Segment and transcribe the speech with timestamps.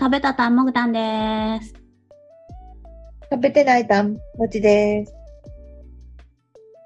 [0.00, 1.74] 食べたたんもぐたんです
[3.30, 5.14] 食べてないたんもちです。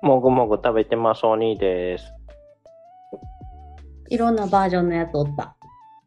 [0.02, 2.12] もぐもぐ食べてます、お兄です。
[4.10, 5.56] いろんなバージョンのやつおった。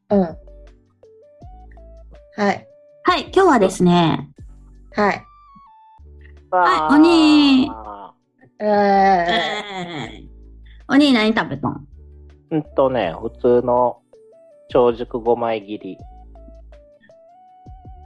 [0.09, 0.21] うん。
[0.21, 0.27] は
[2.51, 2.67] い。
[3.03, 4.29] はい今日はですね
[4.93, 5.23] はい。
[6.51, 7.65] はいお兄
[8.59, 10.27] えー、えー、
[10.87, 11.87] お兄何食べたん？
[12.51, 14.01] うんとね、普通の
[14.69, 15.97] 長熟5枚切り。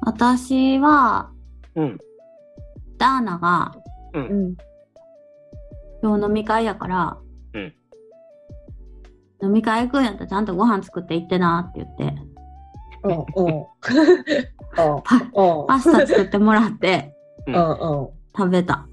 [0.02, 1.32] 私は
[1.76, 1.98] うん。
[2.98, 3.74] ダーナが
[4.14, 4.56] うん。
[6.02, 7.18] 今日飲み会やから、
[7.54, 7.74] うん
[9.42, 12.30] 飲み会行くんやったらちゃんとご飯作って行ってなって言って、
[13.04, 13.62] うん。
[13.62, 15.02] う。
[15.04, 15.68] パうん。
[15.68, 17.16] パスタ作ってもらって
[17.48, 17.54] うん。
[17.56, 17.60] うん。
[18.38, 18.88] 食べた。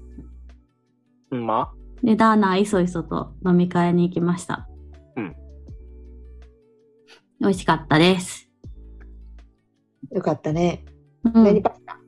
[1.31, 1.71] うんま
[2.03, 4.67] で、ダーナはいそいそと飲み会に行きました。
[5.15, 5.35] うん。
[7.41, 8.49] 美味しかったです。
[10.11, 10.85] よかったね。
[11.23, 11.43] うん。
[11.43, 11.99] 何パスタ？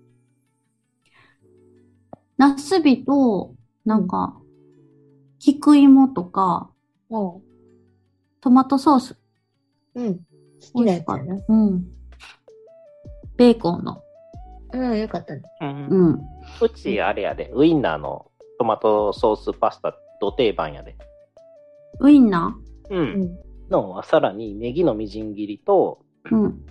[2.38, 4.40] ナスビと、なんか、
[5.40, 6.72] 菊芋とか、
[7.10, 7.42] う
[8.42, 9.16] トマトソース。
[9.96, 10.02] ん。
[10.02, 10.16] うん。
[10.16, 10.22] 好
[10.80, 11.42] きなやつやな。
[11.48, 11.86] うん。
[13.38, 14.02] ベーコンの。
[14.72, 15.42] うん、よかったね。
[15.62, 15.88] うん。
[15.88, 16.22] うん。
[16.62, 20.96] うち、あれやで、ウインナーのトマトソースパスタ、ど定番やで。
[22.00, 22.58] ウインナ
[22.90, 22.96] う。
[22.96, 23.40] うんん。
[23.70, 26.66] の、さらにネギのみじん切りと、ーうん。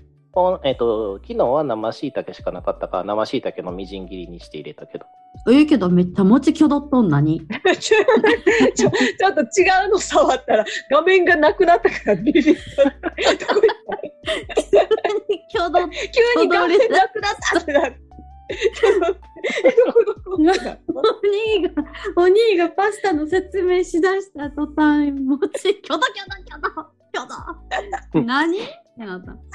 [0.65, 5.07] えっ、と、昨日は生椎茸しかなかったから、生椎茸のみじん切りにして入れたけど。
[5.51, 7.41] ええけどめっちゃ餅きょどっとんなに？
[7.79, 8.05] ちょ、
[8.77, 12.85] ちょ、っと違うの触ったら画面がなくなったからビビった。
[12.85, 14.09] どこ行った
[15.49, 15.89] きょどっ
[16.37, 17.83] 急に画面なくなったってな
[20.29, 21.71] お兄が、
[22.17, 26.69] お兄がパスタの説明しだした途端、餅、きょどきょどきょど、
[27.13, 27.27] きょ
[28.13, 28.21] ど。
[28.25, 28.59] 何？
[28.59, 28.61] っ
[28.99, 29.48] てなった。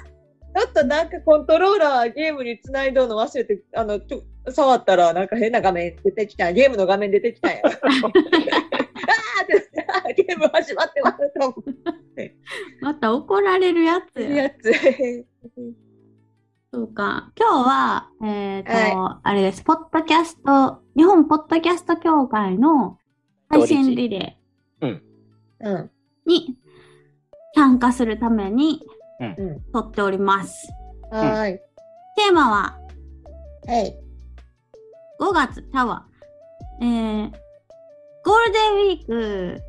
[0.55, 6.51] ちょっとなんかコントローラーゲームにつないどうの忘れて、あの、ちょ触ったらなんか変な画面出てきた。
[6.51, 7.61] ゲームの画面出てきたんや。
[7.65, 7.73] あー
[10.11, 11.55] ってゲーム始まってますと思
[12.81, 14.47] また怒られるやつや。
[14.47, 15.25] ってやつ。
[16.71, 17.31] そうか。
[17.39, 19.63] 今日は、えっ、と、はあれです。
[19.63, 22.97] ポッドキャスト、日本ポッドキャスト協会の
[23.49, 24.37] 配信リレ
[24.81, 25.01] うん。
[25.61, 25.89] ー
[26.25, 26.57] に
[27.55, 29.02] 参加するためにうん。
[29.73, 30.67] 撮っております。
[31.11, 31.59] はーい。
[32.15, 32.77] テーマは
[33.67, 33.95] はい。
[35.19, 36.05] 5月、ちゃうわ。
[36.81, 37.31] えー、
[38.25, 39.61] ゴールデンウィーク、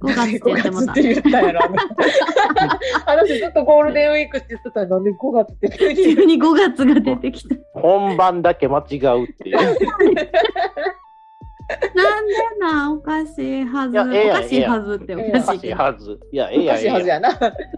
[0.00, 1.02] 5月って言っても5た月っ。
[1.02, 1.60] て言ったやろ。
[1.64, 1.76] あの
[3.06, 7.56] あの人ずっとゴールデンウィークって言ってたらなんで5月って急に急に5月が出てきた。
[7.72, 9.58] 本番だけ間違うっていう。
[11.94, 13.98] なんでな、おかしいはず。
[13.98, 15.72] おかしいはずっておかしい。
[15.72, 16.20] はず。
[16.32, 16.78] いや、ええおかやん、ええやん。
[16.78, 17.28] しいはずやな。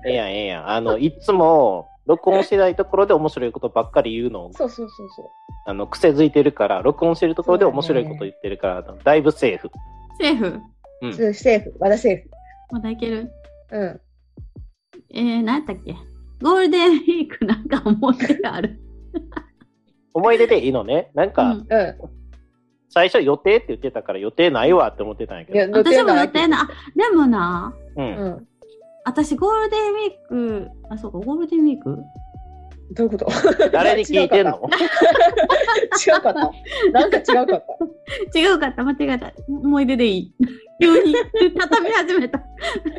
[0.06, 0.70] ええやん、ええやん。
[0.70, 5.26] あの、いつも、録音してないところで面白いことばっかり言うのを、そうそうそうそう。
[5.66, 9.70] あの、癖づいてるから、録音してるところで面白いこと言ってるから、だいぶセーフ。
[10.18, 10.60] セーフ？
[11.02, 11.12] うん。
[11.12, 11.74] セーフ。
[11.78, 12.26] まだセ
[12.70, 13.30] まだいける？
[13.70, 13.76] ーフ。
[13.76, 14.00] うん。
[15.14, 15.94] えー、何やったっけ？
[16.42, 18.80] ゴールデンウィークなんか思い出がある。
[20.14, 21.10] 思い出でいいのね。
[21.14, 22.10] なんか、うんう
[22.90, 25.52] 最初予定って言ってたから予定ないわって思ってたんやん。
[25.52, 25.78] いや、けど。
[25.80, 28.00] 私も予定な、あ、でもな、う。
[28.00, 28.46] うんん。
[29.04, 31.98] 私ゴールデンウィーク、あ、そうか、ゴールデンウィーク？
[32.94, 33.70] どういうこと？
[33.70, 34.60] 誰に聞いてんの？
[36.06, 36.50] 違うかった。
[36.92, 37.64] なんか違うかっ
[38.32, 38.38] た。
[38.38, 39.32] 違うかった、間違えた。
[39.48, 40.32] 思い出でいい。
[40.80, 41.14] 急に
[41.58, 42.42] 畳み始めた。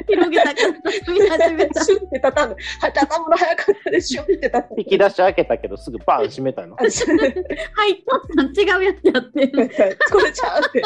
[0.07, 0.55] 広げたから
[1.01, 1.83] 畳み始めた。
[1.83, 2.57] シュンって畳む。
[2.81, 4.75] は畳むの早かったで、シュンって畳む。
[4.79, 6.75] 引き出し開けたけどすぐバーン閉めたの。
[6.79, 8.03] あシュン入っ
[8.35, 9.51] たん違うやつやってる。
[9.55, 10.81] ゴールこれちゃうって。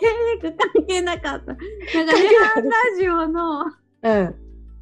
[0.00, 1.46] デンウィーク関係なかった。
[1.46, 1.62] なんか、
[1.94, 4.34] ネハンラジオの、うん。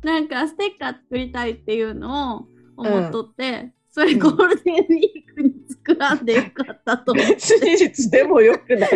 [0.02, 2.46] なんか、ステッカー作りたいっていうのを
[2.76, 5.54] 思っとって、それゴールデンウィークに
[5.86, 7.38] 作らんでよかったと思って。
[7.40, 8.90] 真実でもよくない。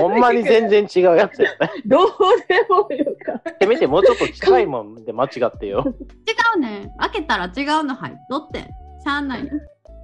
[0.00, 1.70] ほんまに全然違うやつやね。
[1.86, 2.08] どう
[2.48, 3.54] でもよかった。
[3.60, 5.84] せめてもうちょっと近いもんで間違ってよ。
[5.86, 6.96] 違うねん。
[6.98, 8.58] 開けたら違うの入っとって。
[8.58, 9.48] しゃあない。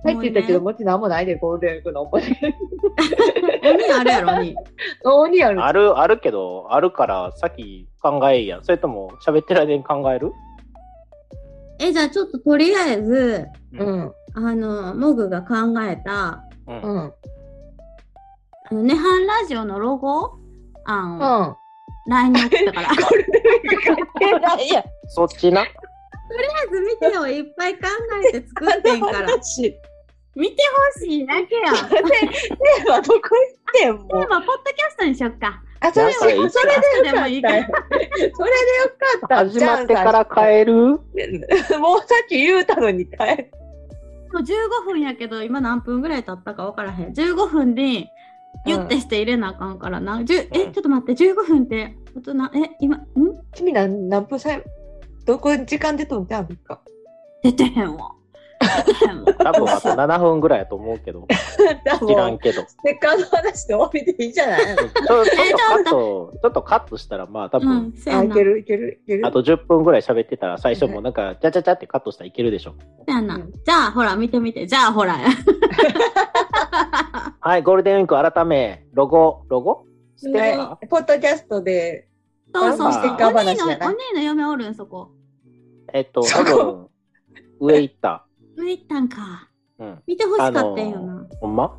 [0.04, 2.28] 入ってたけど、ももちなんもないで、ゴールデンウィークの思い出。
[2.28, 2.56] うね
[3.64, 4.56] 鬼あるやろ、鬼。
[5.04, 5.64] 鬼ある。
[5.64, 8.60] ある、あるけど、あるから先考えいや。
[8.62, 10.32] それとも喋ってる間に考える？
[11.80, 14.12] え、じゃあちょっととりあえず、うん。
[14.46, 16.82] あの、モグが考えた、うん。
[16.82, 17.12] うん。
[18.70, 20.38] あの、ネハンラジオのロゴ？
[20.84, 21.56] 案をうん。
[22.10, 22.88] LINE に送ったから。
[25.08, 25.62] そっちな。
[25.62, 27.80] あえず見てよ、いっぱい考
[28.32, 29.18] えて作ってんから。
[29.28, 29.74] 話
[30.34, 30.62] 見て
[30.94, 31.72] ほしいだけや。
[31.72, 34.08] テーマどこ行ってん。
[34.08, 35.62] テーマ、ポッドキャストにしよっか。
[35.80, 37.02] あ、それそれでよかったよ。
[37.12, 39.36] でもいいかそれでよかった。
[39.36, 40.74] 始まってから帰る？
[40.76, 41.00] もう
[42.00, 43.50] さっき言うたのに帰る。
[44.32, 47.12] もう15分やけど、今何分ぐらい経ったか分からへん。
[47.12, 48.10] 15分で、
[48.66, 50.24] ギュッてして入れなあかんからな。
[50.24, 53.02] じゅえ、ちょっと待って、15分って、あとな、え、今、ん？
[53.54, 54.64] 君何何分さえ、
[55.24, 56.80] どこ時間でとんじゃんか？
[57.42, 58.12] 出てへんわ。
[59.38, 61.26] 多分あと7分ぐらいやと思うけど。
[62.06, 62.62] 知らんけど。
[62.66, 64.60] ステッカーの話で終わりでいいじゃない？
[64.66, 68.34] ちょちょっとカット、ちょっとカットしたら、まあ多う分、ん、せやあ、いな。
[68.34, 69.26] けるいけるいける。
[69.26, 72.74] あと10分ぐらい喋ってたら、最初もなんか、ちゃちゃちゃってカットしたらいけるでしょ。
[73.06, 73.52] せやなうん。
[73.64, 74.66] じゃあ、ほら、見てみて。
[74.66, 75.16] じゃあ、ほら。
[77.40, 79.84] はい、ゴールデンウィーク改め、ロゴ、ロゴ？
[80.16, 82.08] ステッカはいポッドキャストで、
[82.52, 82.92] そうそう。
[82.92, 83.78] ステッカーお兄の、話じゃない？
[83.88, 85.10] お兄の嫁おるん、そこ。
[85.92, 86.88] ーえっと、多分、
[87.60, 88.24] 上行った。
[88.68, 89.48] 上行ったんか。
[89.78, 90.02] うん。
[90.06, 91.26] 見てほしかあったよな。
[91.40, 91.78] ほんま？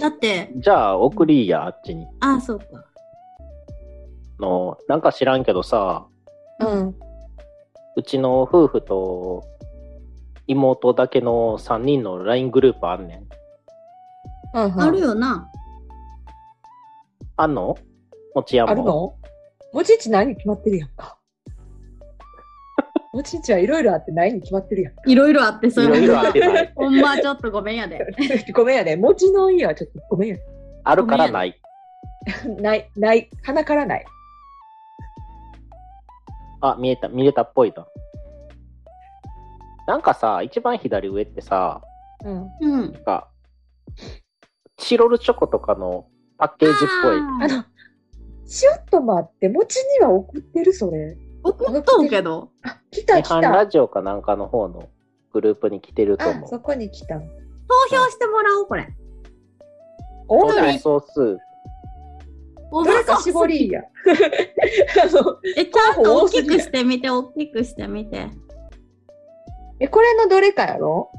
[0.00, 2.06] だって、じゃあ、送りや、あっちに。
[2.20, 2.66] あ、そうか。
[4.38, 6.06] の、なんか知らんけどさ、
[6.60, 6.94] うん。
[7.96, 9.42] うちの夫婦と
[10.46, 13.26] 妹だけの3人の LINE グループあんねん。
[14.58, 15.50] うんあるよな。
[17.36, 17.76] あんの？
[18.34, 18.72] もちやも。
[18.72, 19.14] あるの？
[19.72, 20.28] もちんち何？
[20.28, 21.16] に決まってるやんか。
[23.16, 25.10] もちんちはいろいろあってないに決まってるやん。
[25.10, 26.72] いろいろあって、そいろいろあれってない。
[26.76, 27.98] ほんまちょっとごめんやで。
[28.52, 28.96] ごめんやね。
[28.96, 30.36] もちの家はちょっとごめんや
[30.84, 31.58] あるからない。
[32.44, 32.54] ね。
[32.60, 34.04] ない、ない、鼻からない。
[36.60, 37.86] あ、見えた、見れたっぽいな。
[39.86, 41.80] なんかさ、一番左上ってさ、
[42.22, 42.50] うん。
[42.60, 43.02] うんなん。
[43.02, 43.30] か、
[44.76, 47.12] チロルチョコとかのパッケージっぽい。
[47.12, 47.64] あーあの、
[48.46, 51.16] ちょっと待って、もちには送ってるそれ。
[51.42, 52.50] 送っとうけど。
[52.96, 53.66] あ、来た来違反ラた。
[53.66, 54.88] ジオかなんかの方の
[55.32, 56.48] グループに来てるとあ、思う。
[56.48, 57.16] そこに来た。
[57.18, 57.24] 投
[57.90, 58.88] 票してもらおう、これ。
[60.28, 61.38] お投い票総数。
[62.70, 63.82] おどれか絞りや。
[65.56, 68.28] え、 ちゃんと大きくしてみて、大きくしてみて。
[69.78, 71.10] え、これのどれかやろ？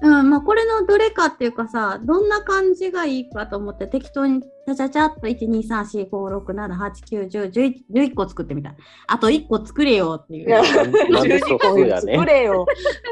[0.00, 8.74] うん、まあ、これのどれかっていうかさ、どんな感じがいいかと思って適当にちゃちゃちゃっと1、2、3、4、5、6、7、8、9、10、11, 11個作ってみた。
[9.06, 10.40] あと1個作れよってい。
[10.40, 10.62] いうや
[11.10, 12.66] なんで素数やね作れよ。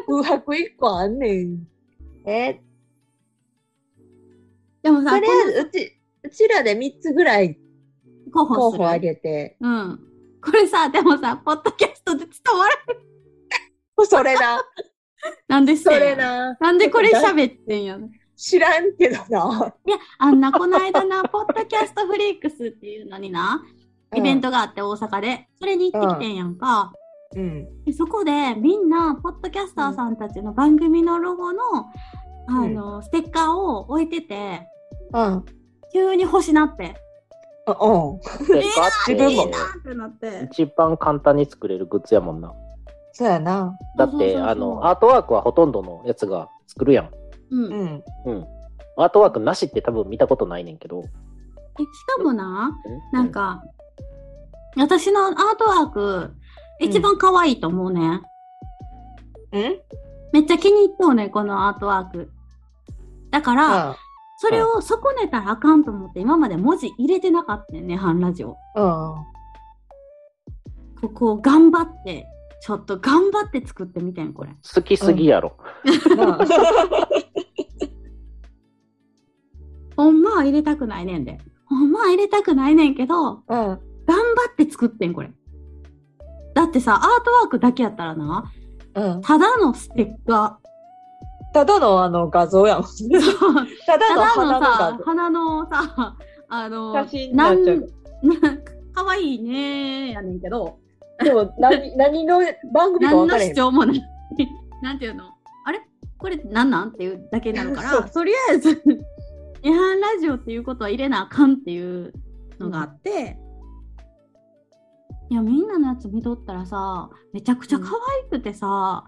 [0.07, 1.67] 空白一個あんねん。
[2.27, 2.61] え、
[4.83, 7.59] でもさ、とりあえず、うち、うちらで3つぐらい
[8.33, 8.55] 候補。
[8.55, 9.57] 候補あげて。
[9.61, 10.01] うん。
[10.45, 12.77] これさ、でもさ、ポッドキャストで伝わる。
[14.07, 14.63] それな。
[15.49, 16.57] なんでそれな。
[16.61, 18.09] なんでこれ喋ってんやろ。
[18.37, 19.75] 知らんけどな。
[19.87, 23.65] いや、あんな、この間な、 ポッドキャストフリークスっていうのにな、
[24.15, 26.93] イベントがあって大阪で、それに行ってきてんやんか。
[27.35, 27.85] うん。
[27.85, 31.63] でそこでみんな、ポッドキャスターさんたちの番組のロゴの、
[32.49, 34.69] あの、ステッカーを置いてて、
[35.13, 35.45] うん。
[35.93, 36.95] 急に欲しなって。
[37.67, 38.21] あうん。
[39.07, 40.49] 自分もいいなってなって。
[40.53, 42.53] 一番簡単に作れるグッズやもんな。
[43.17, 43.79] そうやな。
[43.97, 47.11] だって、あの、アートワークはほとんどのやつが作るやん。
[47.51, 47.73] うん。
[47.73, 48.05] えうん。
[48.27, 48.47] うん。
[48.99, 51.03] アートワークなしって多分見たことないねんけど。
[51.03, 51.09] し
[52.19, 52.73] かもな、
[53.13, 53.63] うなん、か、
[54.77, 56.35] 私のアートワーク、
[56.79, 58.21] 一番可愛いと思うね。
[59.53, 59.81] うん
[60.33, 62.31] めっちゃ気に入っとうね、このアートワーク。
[63.31, 63.97] だから、あ
[64.39, 68.59] それを損ねたらあかんと思って、今まで文字入れてなかったよね、ハンラジオ。
[68.77, 69.15] うん。
[71.01, 72.27] ここを頑張って、
[72.67, 74.51] ちょっと頑張って作ってみてん、これ。
[74.75, 75.57] 好きすぎやろ。
[79.97, 81.39] ほんまは入れたくないねんで。
[81.67, 83.41] ほんまは入れたくないねんけど、うん。
[83.47, 83.79] 頑張
[84.51, 85.31] って作ってん、これ。
[86.55, 88.53] だってさ、アートワークだけやったらな、
[88.97, 89.21] うん。
[89.21, 90.59] ただのステッカ
[91.55, 92.81] ただのあの画像やん。
[92.81, 92.85] ー。
[93.87, 96.17] ただたの花のさ、
[96.49, 97.89] あの、写真になっちゃう
[98.25, 100.81] なんかわいいねーやねんけど、
[101.23, 102.41] でも何、 何の
[102.73, 103.55] 番組か何の分からへん。
[103.55, 104.03] 主張もない。
[104.83, 105.25] なんていうの？
[105.65, 105.81] あれ？
[106.19, 106.89] これなんなん？
[106.89, 108.83] っていうだけになるから、とりあえず、
[109.63, 112.13] 違反ラジオっていうことは入れなあかんっていう
[112.59, 113.39] のがあって、
[115.29, 119.05] いや、みんなのやつ見とったらさ、めちゃくちゃ可愛くてさ、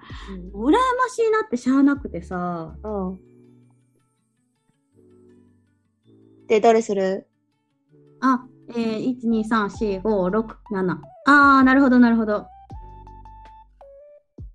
[0.53, 0.79] 羨ま
[1.11, 3.09] しいなってしゃあなくてさ、うん。
[3.11, 3.21] うん。
[6.49, 7.29] で、どれする？
[8.21, 10.99] あ、えー、1、2、3、4、5、6、7。
[11.27, 12.47] あー、なるほど、なるほど。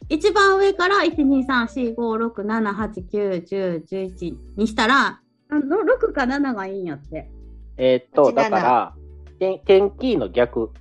[0.10, 7.30] 一番上から1、2、3、4、5、6、7、8、9、10、11にしたら、あの6か7がいいんやって。
[7.78, 8.94] えーっと、17だから、
[9.40, 10.72] 点点キーの逆。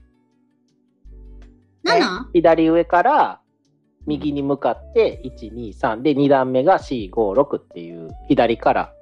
[1.85, 2.31] 7?
[2.33, 3.41] 左上から
[4.07, 8.93] 右に向かって、1、2、3で、2段目が4、5、6っていう、左から、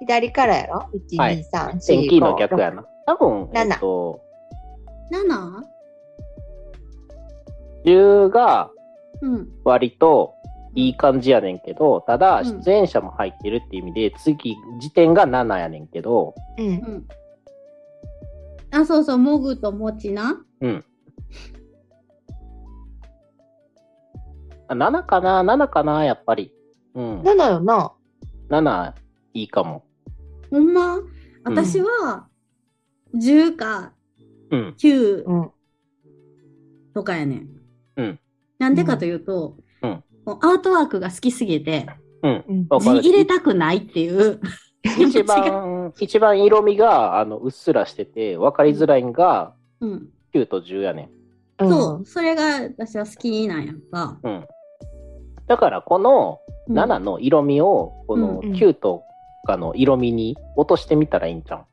[0.00, 2.84] 左からやろ ?1、はい2、3、4、点キーの逆やな。
[3.06, 4.20] 多分、え7っと、
[5.10, 5.62] 7?
[7.84, 8.70] 10が
[9.20, 9.48] うん。
[9.64, 10.34] 割と
[10.74, 16.70] いい感じやねんけど、ただ、うん出演者も入ってるっていう意味で、次、時点が7やねんけど、うんう。
[16.70, 17.08] ん。
[18.72, 20.42] あ、そうそう、もぐともちな？
[20.60, 20.84] うん。
[24.68, 26.04] あ7かな ?7 かな？
[26.04, 26.52] やっぱり。
[26.94, 27.20] うん。
[27.20, 27.92] 7よな。
[28.48, 28.92] 7
[29.34, 29.84] いいかも。
[30.50, 30.98] ほんま？
[31.44, 32.26] 私は、
[33.14, 33.92] 10か
[34.50, 34.74] うん。
[34.78, 35.50] 9うん。
[36.94, 37.48] とかやねん。
[37.96, 38.20] うん。
[38.58, 41.88] なんでかというと、うんもうアートワークが好きすぎて、
[42.22, 42.44] うん。
[42.48, 42.66] うん。
[42.68, 44.40] わかる字入れたくないっていう。
[44.84, 50.08] 一番、 一番色味が、あの、うっすらしてて、分かりづらいんが、うん。
[50.32, 51.10] 9と10やね
[51.60, 51.68] ん。
[51.68, 54.18] そう、それが私は好きなんやんか。
[54.22, 54.46] うん。
[55.48, 56.38] だから、この
[56.68, 59.02] うん7の色味を、このうん9と
[59.44, 61.66] かの色味に落としてみたらいいんじゃん。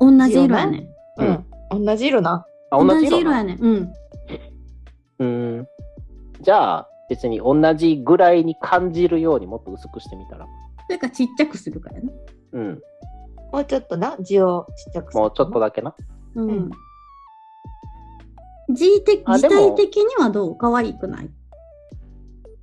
[0.00, 0.88] 同じ色やねん。
[1.18, 1.46] うん。
[1.72, 1.84] うん。
[1.84, 2.46] 同じ色な。
[2.70, 3.58] あ、同じ色なやねん。
[3.60, 3.92] うん。
[5.18, 5.66] うーん。
[6.40, 10.46] じゃあ、別に同じぐらいに感じるようにもっと薄くしてみたら。
[10.86, 12.12] それかちっちゃくするからね。
[12.52, 12.82] うん。
[13.52, 15.94] もうちょっとな、字をちっちゃくするもうちょっとだけな。
[16.34, 16.70] ううんん。
[18.70, 21.30] 字的字あでも体的にはどう可愛くない？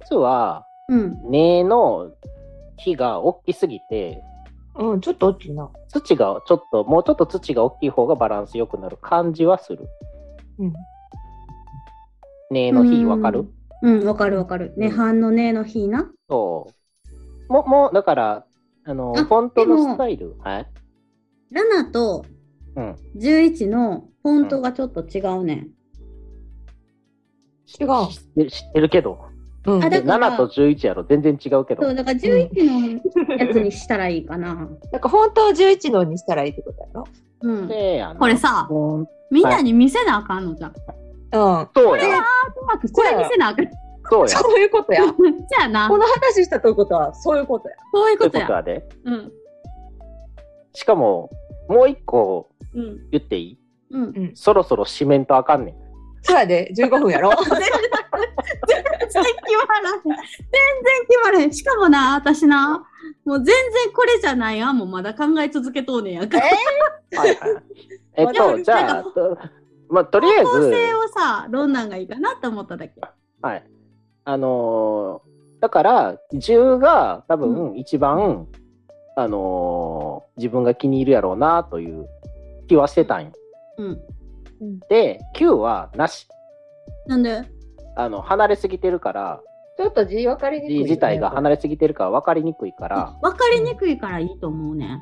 [0.08, 1.32] 実は、うん。
[1.32, 2.12] 根の
[2.78, 4.22] 木が大きすぎて、
[4.78, 5.70] うん、ちょっと大きいな。
[5.90, 9.88] 土がちょっと、もうちょっと土が大きい方がバランス良くなる感じはする。
[10.60, 10.74] うん。
[12.52, 13.46] 根の木わかる？
[13.82, 14.74] うん、わかるわかる。
[14.78, 16.12] ね、うん半のねの日な。
[16.30, 16.68] そ
[17.50, 17.54] う。
[17.54, 18.46] も、もう、だから、
[18.86, 20.36] あの、あフォントでものスタイル？
[20.40, 20.68] はい。
[21.52, 22.26] 7と
[22.76, 22.96] うん。
[23.18, 25.58] 11のフォントがちょっと違うねん。
[27.80, 27.88] 違う。
[28.12, 29.20] 知ってる知ってるけど。
[29.66, 29.84] うん。
[29.84, 31.04] あだでから7と11やろ。
[31.04, 31.84] 全然違うけど。
[31.84, 32.50] そう、だから11
[33.28, 34.54] のやつにしたらいいかな。
[34.56, 37.04] なんかフォントを11のにしたらいいってことやろ
[37.42, 37.52] う
[38.16, 38.18] ん。
[38.20, 38.68] これさ
[39.32, 40.72] みんなに見せなあかんのじゃん。
[40.72, 41.68] ううん。
[41.76, 42.24] そうや。
[42.68, 43.70] まくこれ見せなあかん。
[44.10, 44.28] そうや。
[44.30, 45.02] そういうことや。
[45.06, 47.76] じゃあなこ、の話したということは、そういうことや。
[47.94, 48.44] そういうことや。
[48.44, 49.12] いうこと。
[49.12, 49.32] うん。
[50.74, 51.30] しかも、
[51.68, 53.10] もう一個うん。
[53.12, 53.60] 言っていい？
[53.92, 54.32] うん。
[54.36, 55.76] そろそろ締めんとあかんねん。
[56.26, 60.02] そうやで、15分やろ 全然決まらへん。
[60.02, 61.54] 全然決まらへん。
[61.54, 62.84] しかもな、私な、
[63.26, 66.46] もう全然これじゃない案もまだ考え続けとうねんやから。
[67.20, 67.64] はいはい。
[68.18, 69.38] えっと、るじゃあ、と
[69.90, 73.00] まあ、とりあえ構成ず、をさ、どんなんがいいかなって思っただけ。
[73.42, 73.64] はい。
[74.24, 78.48] あのーだから、10が多分一番、
[79.16, 82.08] あのー自分が気に入るやろうなという
[82.68, 83.32] 気はしてたんよ。
[83.78, 84.02] うん。
[84.90, 86.28] で、9はなし。
[87.08, 87.44] なんで？
[87.96, 89.42] あの、離れすぎてるから、
[89.78, 90.84] ちょっと字分かりにくいね。
[90.84, 94.90] 自体が離れすぎてるから分かりにくいから、分かりにくいからいいと思うねん。
[94.90, 95.00] い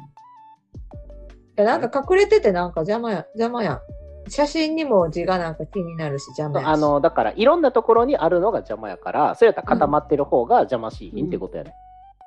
[1.57, 3.81] やなんか隠れててなんか邪魔や、邪魔や。
[4.29, 6.69] 写真にも字がなんか気になるし邪魔やし。
[6.69, 11.73] あの、だから、いろんなところにあるのが邪魔やから、それやったら固まってる方が邪魔しいってことやね。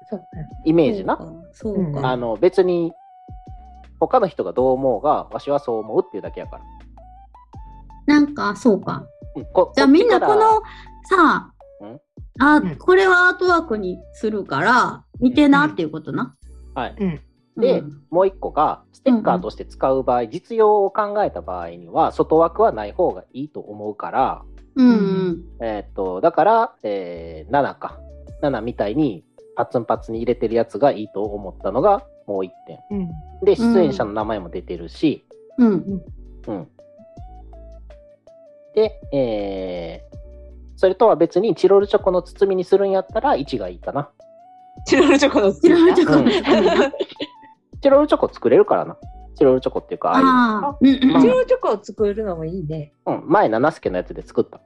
[0.08, 0.24] そう
[0.64, 1.16] イメージな。
[1.16, 1.50] そうか。
[1.52, 1.80] そうか。
[1.80, 2.92] うんあの、別に、
[3.98, 6.64] 他の人がどう思うが、わしはそう思うっていうだけやから。
[8.06, 9.06] なんか、そうか。
[9.74, 10.62] じゃあみんなこの
[11.08, 11.52] さん、
[12.38, 16.34] あ、うんこれはアートワークにするから、見てなっていうことな。
[16.74, 16.96] はい。
[16.98, 17.20] うん。
[17.60, 24.42] で、うんもう一個が、ステッカーとして使う場合、実用を考えた場合には、外枠はない方がいいと思うから、
[24.74, 25.44] うんうん。
[25.60, 27.98] えーっと、だから、えー7か。
[28.42, 29.24] 7みたいに、
[29.56, 32.78] パツンパツンに入れてるやつがいいと思ったのが、もう一点。
[32.90, 33.10] うん。
[33.42, 35.24] で、出演者の名前も出てるし、
[35.56, 36.02] うん。
[36.46, 36.68] うん。
[38.76, 40.16] で、えー、
[40.76, 44.10] それとは別にチロルチョコの包みにするんやったら1がいいかな。
[44.86, 46.28] チロルチョコのチロルチョコうん
[47.80, 48.98] チロルチョコ作れるからな。
[49.34, 51.06] チロルチョコっていうか、ああいう。
[51.06, 52.92] まあチロルチョコを作るのもいいね。
[53.06, 54.58] うん、前、七助のやつで作った。
[54.58, 54.60] あ、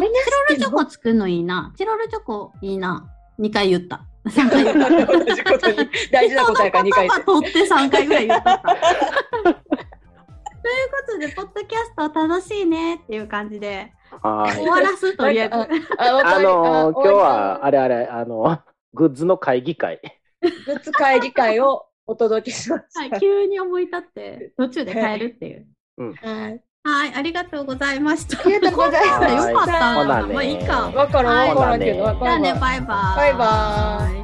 [0.00, 0.08] ロ
[0.48, 1.74] ルチョコ作るのいいな。
[1.76, 3.06] チロルチョコいいな。
[3.38, 4.06] 2回言った。
[4.26, 4.88] 3回言った。
[5.12, 9.93] 同じことに大事なことやから2回言葉取って3回ぐらい言ったった。
[10.64, 13.92] ということで、ポッドキャスト楽しいねっていう感じで、
[14.22, 14.56] はい。
[14.56, 15.54] 終わらすとりあえず。
[15.54, 18.58] あ、のー今日は、ああれあれ、あの、
[18.94, 20.00] グッズの会議会。
[20.40, 23.20] グッズ会議会をお届けしまはい、した。
[23.20, 25.66] 急に思い立って、途中で変えるっていう。
[26.22, 26.62] はい。
[26.86, 28.40] はい、ありがとうございました。
[28.40, 29.72] ありがとうございましたよかった
[30.26, 30.88] まあいいか。
[30.90, 33.16] わからんわからんけど、はいわからんわじゃあね、バイバイ。
[33.16, 34.23] バイバイ。